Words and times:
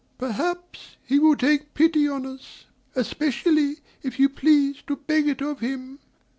Perhaps 0.17 0.97
he 1.05 1.19
will 1.19 1.35
take 1.35 1.75
pity 1.75 2.07
on 2.09 2.25
us, 2.25 2.65
especially 2.95 3.81
if 4.01 4.17
you 4.17 4.29
please 4.29 4.81
to 4.87 4.95
beg 4.95 5.27
it 5.27 5.41
of 5.43 5.59
him." 5.59 5.99